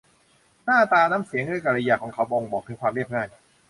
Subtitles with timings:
[0.65, 3.27] หน้าตา น้ำเสียง และกริยาของเขา บ่งบอกถึงความเรียบง่าย